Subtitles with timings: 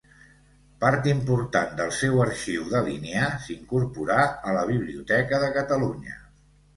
[0.83, 6.17] Part important del seu arxiu dalinià s'incorporà a la Biblioteca de Catalunya.